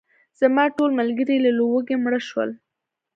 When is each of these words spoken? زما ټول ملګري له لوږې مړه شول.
زما 0.39 0.63
ټول 0.77 0.91
ملګري 0.99 1.37
له 1.45 1.51
لوږې 1.57 1.95
مړه 2.03 2.19
شول. 2.27 2.49